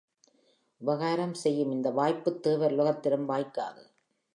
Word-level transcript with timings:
உபகாரம் 0.81 1.33
செய்யும் 1.33 1.71
இந்த 1.71 1.91
வாய்ப்புத் 1.91 2.43
தேவர் 2.43 2.71
உலகத்திலும் 2.71 3.29
வாய்க்காது. 3.29 3.83